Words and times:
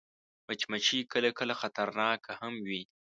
مچمچۍ 0.47 0.99
کله 1.11 1.29
کله 1.37 1.53
خطرناکه 1.61 2.31
هم 2.39 2.53
وي 2.67 2.81